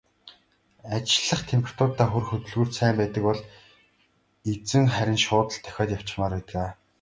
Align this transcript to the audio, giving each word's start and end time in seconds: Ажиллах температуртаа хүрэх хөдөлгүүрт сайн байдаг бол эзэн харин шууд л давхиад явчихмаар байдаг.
Ажиллах 0.95 1.41
температуртаа 1.51 2.07
хүрэх 2.09 2.29
хөдөлгүүрт 2.31 2.73
сайн 2.77 2.95
байдаг 2.99 3.23
бол 3.27 3.41
эзэн 4.51 4.85
харин 4.95 5.19
шууд 5.25 5.49
л 5.55 5.59
давхиад 5.63 5.93
явчихмаар 5.97 6.33
байдаг. 6.35 6.65